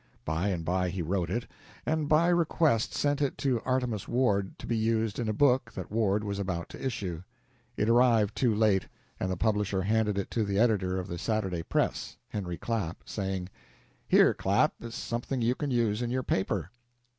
By 0.25 0.47
and 0.47 0.65
by 0.65 0.89
he 0.89 1.03
wrote 1.03 1.29
it, 1.29 1.45
and 1.85 2.09
by 2.09 2.29
request 2.29 2.91
sent 2.95 3.21
it 3.21 3.37
to 3.37 3.61
Artemus 3.63 4.07
Ward 4.07 4.57
to 4.57 4.65
be 4.65 4.75
used 4.75 5.19
in 5.19 5.29
a 5.29 5.31
book 5.31 5.71
that 5.73 5.91
Ward 5.91 6.23
was 6.23 6.39
about 6.39 6.69
to 6.69 6.83
issue. 6.83 7.21
It 7.77 7.87
arrived 7.87 8.35
too 8.35 8.55
late, 8.55 8.87
and 9.19 9.29
the 9.29 9.37
publisher 9.37 9.83
handed 9.83 10.17
it 10.17 10.31
to 10.31 10.43
the 10.43 10.57
editor 10.57 10.97
of 10.97 11.07
the 11.07 11.19
"Saturday 11.19 11.61
Press," 11.61 12.17
Henry 12.29 12.57
Clapp, 12.57 13.03
saying: 13.05 13.49
"Here, 14.07 14.33
Clapp, 14.33 14.73
is 14.81 14.95
something 14.95 15.43
you 15.43 15.53
can 15.53 15.69
use 15.69 16.01
in 16.01 16.09
your 16.09 16.23
paper." 16.23 16.71